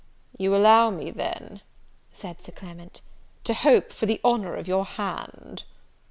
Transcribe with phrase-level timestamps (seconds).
[0.35, 1.61] "You allow me, then,"
[2.11, 3.01] said Sir Clement,
[3.43, 5.63] "to hope for the honour of your hand?"